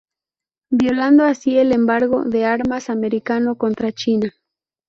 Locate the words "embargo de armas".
1.71-2.89